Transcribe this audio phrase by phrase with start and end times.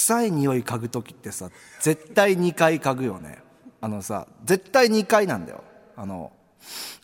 [0.00, 1.50] 臭い匂い嗅ぐ時ってさ
[1.80, 3.42] 絶対2回嗅ぐよね。
[3.82, 5.62] あのさ絶対2回なんだよ。
[5.94, 6.32] あの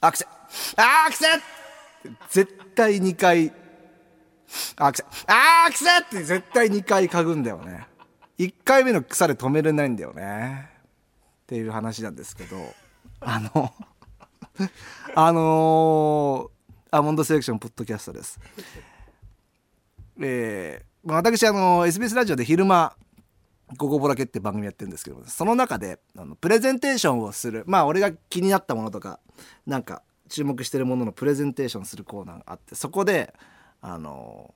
[0.01, 0.27] あくせ
[0.77, 1.27] あーくせ
[2.31, 3.53] 絶対2回
[4.77, 7.87] あくせあくせって絶対2回嗅ぐんだよね。
[8.39, 10.71] 1回目の草で止めれないんだよね。
[11.43, 12.57] っていう話なんですけど。
[13.21, 13.75] あの
[15.15, 18.41] あのー、アーモンドセレクションポッドキャストです。
[20.19, 22.97] えー、ま私あの SBS ラジオで昼間
[23.79, 29.21] 「ゴゴボラケ」って番組やってるんですけどその中であのプレゼンテーションをするまあ俺が気になったものとか
[29.67, 33.33] なんか注目してるもののプレゼンテーションするコーナーがあってそこで
[33.81, 34.53] あの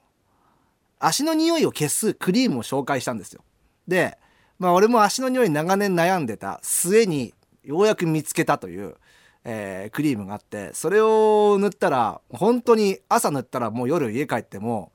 [0.99, 3.45] 足の匂いを消すクリームを紹介したんですよ。
[3.87, 4.19] で
[4.59, 8.97] まあ俺も足の匂い長年悩んでた末にようやく見つけたという、
[9.45, 14.91] えー、クリームがあってそれを塗ったら本当に朝塗ったらもう夜家帰っても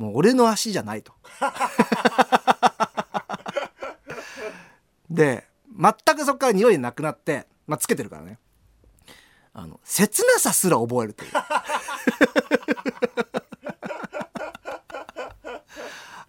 [0.00, 1.12] もう俺の足じゃないと。
[5.10, 5.46] で
[5.78, 8.38] 全くそこから匂いなくなって、まあ、つけてるからね。
[9.52, 11.30] あの切なさすら覚えるという。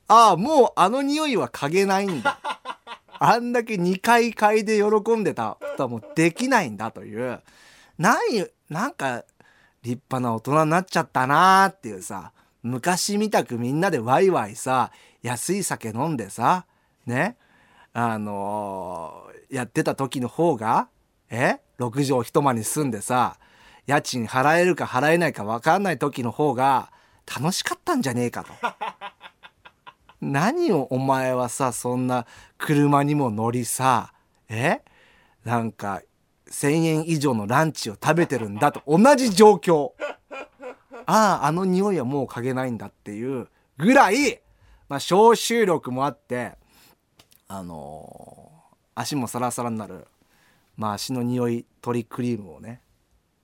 [0.09, 2.39] ああもうあの匂いは嗅げないんだ。
[3.19, 5.57] あんだけ2回嗅いで喜んでた。
[5.61, 7.41] ことはもうできないんだという。
[7.97, 9.23] 何なんか
[9.81, 12.33] 立派な大人になっちゃったなーっていうさ。
[12.63, 16.65] 昔みたくみんなでワイワイさ安い酒飲んでさ
[17.05, 17.37] ね
[17.93, 20.87] あのー、やってた時の方が
[21.29, 23.37] え6畳一間に住んでさ
[23.87, 26.91] 家賃払えるか払えないか分かんない時の方が
[27.25, 28.53] 楽しかったんじゃねえかと。
[30.21, 32.27] 何をお前はさそんな
[32.59, 34.13] 車にも乗りさ
[34.49, 34.81] え
[35.43, 36.01] なんか
[36.47, 39.93] 1,000円以上のランチを食べてるんだと同じ状況
[41.05, 44.41] あああの匂いはもう嗅げないんだっていうぐらい、
[44.89, 46.53] まあ、消臭力もあって
[47.47, 50.07] あのー、足もサラサラになる、
[50.77, 52.81] まあ、足の匂い取りクリームをね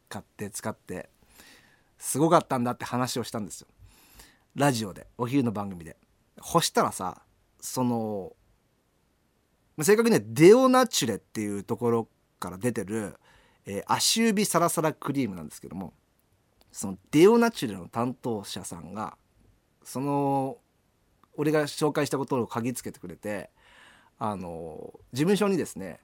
[0.10, 1.10] 買って使って
[1.98, 3.68] すごかったんだって話をしたんですよ。
[4.56, 5.98] ラジオでお昼の番組で。
[6.40, 7.22] 干したらさ
[7.60, 8.34] その
[9.82, 12.08] 正確にはデオナチュレっていうところ
[12.40, 13.16] から出てる、
[13.66, 15.94] えー、足指サラサラクリームなんですけども
[16.78, 19.18] そのデオナチュレの担当者さんが
[19.84, 20.58] その
[21.36, 23.50] 俺が紹介したことを嗅ぎつけてくれて
[24.20, 26.00] あの事務所にですね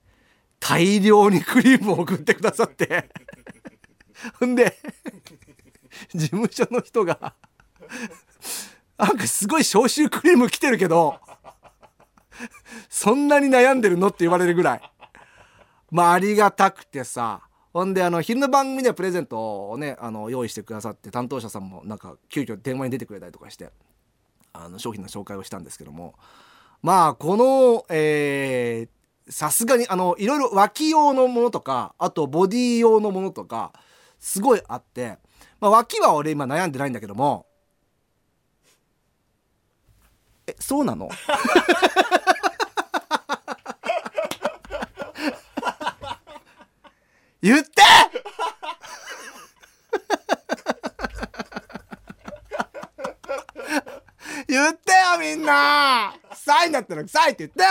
[0.60, 3.08] 大量にクリームを送ってくださって
[4.40, 4.76] ほんで
[6.12, 7.36] 事務所の人が
[8.98, 11.20] なんかすごい消臭クリーム来てるけど
[12.90, 14.82] そんなに悩んでるのって言われるぐらい。
[15.92, 23.72] まあありがたくてさほんであの昼の番組ではプレゼントをねあの用意してくださって担当者さんもなんか急遽電話に出てくれたりとかして
[24.54, 26.16] あの商品の紹介をしたんですけども。
[26.84, 28.90] まあこのえ
[29.30, 33.72] さすがにあのいろいろ脇用のものとかあとボディ用のものとか
[34.20, 35.18] すごいあって、
[35.62, 37.46] まあ、脇は俺今悩んでないんだけども
[40.46, 41.10] えそうなの？
[47.44, 47.70] 言って！
[54.48, 56.14] 言ってよみんな！
[56.32, 57.68] 臭いんだったら臭いって言ってよ！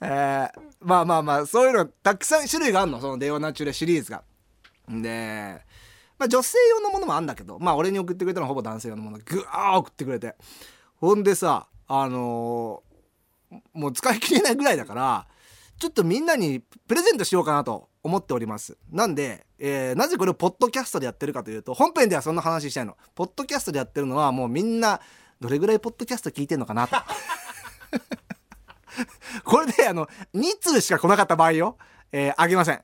[0.00, 4.22] えー、まあまあまあそういうのたくさん種類があるのそのデオナチュレシリーズが。
[4.88, 5.60] で、
[6.18, 10.36] まあ、女性用のものもあんだけどまあ俺に送ってくれたのはほぼ男性用のものぐわー送ってくれて。
[10.96, 15.26] ほんでさあのー、もう使い切れないぐらいだから
[15.78, 18.76] ちょっとみんなにプレゼントしようかなと思っております。
[18.90, 22.96] なんで、えー、なぜこれをポッドキャストでやってるかというと本編ではそんな話したいの。
[23.14, 25.00] ポッドキャストでやってるのはもうみんな
[25.40, 26.96] どれぐらいポッドキャスト聞いてんのかなと。
[29.44, 31.78] これであの2通しか来なかった場合よ、
[32.10, 32.82] えー、あげません。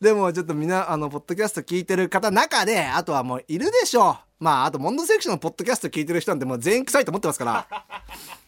[0.00, 4.44] でもちょっとみんなあのポッドキャスト聞いてる方中であとはもういるでしょう。
[4.44, 7.66] まああとモンドセクションのポッドキャスト聞いてる人なんてもう全員臭いと思ってますから。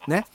[0.07, 0.25] ね。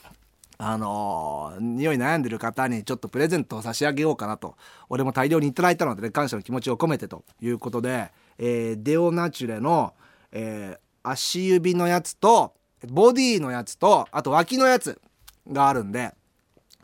[0.56, 4.56] あのー、匂い悩んでる方にちょっとプレゼントを差し上げようかなと。
[4.88, 9.94] 俺も大量にいただいたので、ね、感謝の気持ちを込めてということで、えー、デオナチュレの、
[10.32, 10.78] えー、
[11.08, 12.54] 足指のやつと
[12.88, 15.00] ボディのやつとあと脇のやつ
[15.48, 16.12] があるんで。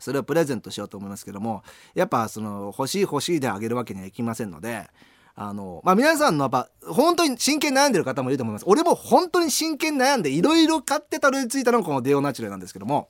[0.01, 1.63] それをプレゼントしようと思いますけども
[1.93, 4.87] やっぱその欲しい欲しいであげるわけにはいきませんので
[5.35, 8.65] あのまあ皆さんのやっぱ本当に真剣に悩んでる方もいると思います。
[8.67, 13.07] 俺も本当に真剣に悩んでいろいろ買ってたどり着いたのがこのデオナチュレなんですけども、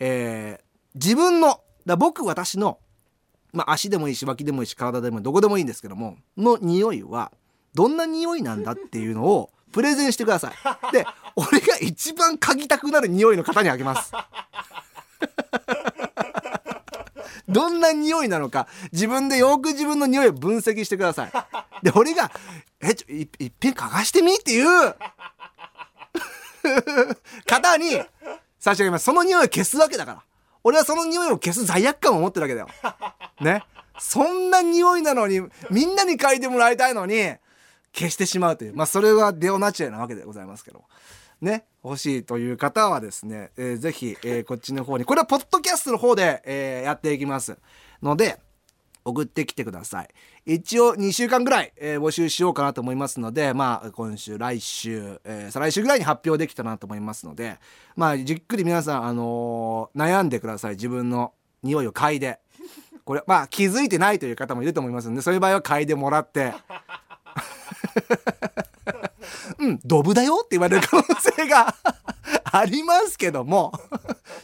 [0.00, 0.62] えー、
[0.94, 2.78] 自分のだ僕私の、
[3.52, 7.32] まあ、足でもいいし脇でもいいし体でもどこでもいいんですけどもの匂いは
[7.74, 10.52] どんな匂いなんだっていうのをプレゼンしてください。
[10.92, 14.12] で俺が一番嗅ぎたくなる匂いの方にあげます。
[17.48, 21.32] どんな匂いなのか自分でよく自分の匂いを分析してください。
[21.82, 22.30] で俺が
[22.80, 24.94] 「えちょいいっぺん嗅がしてみ?」っていう
[27.46, 28.02] 方に
[28.58, 29.06] 差し上げます。
[29.06, 30.27] その匂いを消すわけだから。
[30.68, 32.68] 俺はその匂いを消す罪悪感を持ってるわけだよ。
[33.40, 33.64] ね。
[33.98, 37.34] そんな匂いなのにみんなに嗅いでもらいたいのに
[37.94, 38.76] 消してしまうという。
[38.76, 40.84] まあそれはデオナチュラルなわけでございますけど。
[41.40, 41.64] ね。
[41.82, 45.06] 欲しいという方はですね、えー、ぜひ、えー、こっちの方に。
[45.06, 47.56] これはポッドキャストの方で、えー、やっていきます
[48.02, 48.38] ので
[49.08, 50.08] 送ってきてください。
[50.46, 57.58] 一応2週間ぐらい、えー、募集しようかなと思いますのでまあ今週来週、えー、再来週ぐらいに発表できたなと思いますので
[57.96, 60.74] まあじっくり皆さん、あのー、悩んでください。
[60.74, 61.32] 自分の
[61.62, 62.40] 匂いを嗅いで。
[63.04, 66.52] これまあ気づいてないという方もいると思いますのでそういう場合は嗅いでもらって。
[69.58, 71.74] うんドブだよって言われる可能性が
[72.44, 73.72] ありますけども。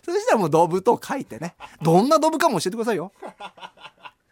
[0.04, 1.54] そしたらもうドブと書いてね。
[1.82, 3.12] どんなドブかも教えてくださいよ。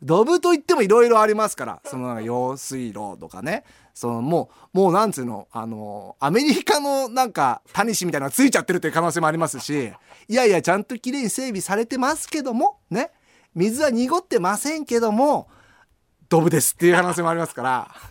[0.03, 3.65] ドブといってもいろいろありますからそのなんか用水路とかね。
[3.95, 9.93] そのもうもうなんつうのあのアメリカのなんかタニシみたいなのがついちゃってるという可能性もありますし
[10.29, 13.11] いやいやちゃんときれいに整備されてますけどもね。
[13.55, 15.47] 水は濁ってませんけども
[16.31, 17.91] ドブですっていう可能性もありますから。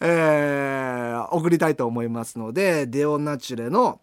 [0.00, 4.00] えー、送りたいと思いますのでデオナチュレの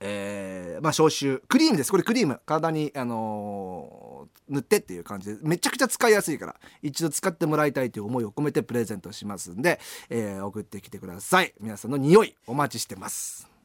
[0.00, 1.42] えー、まあ消臭。
[1.48, 1.90] クリームです。
[1.90, 2.40] これクリーム。
[2.44, 5.38] 体に、あのー、塗ってっていう感じで。
[5.42, 6.56] めちゃくちゃ使いやすいから。
[6.82, 11.54] 一度使ってもらいたいという思いを込めてプレゼントしますんで、えー、送ってきてください。
[11.60, 13.55] 皆さんの匂いお待ちしてます。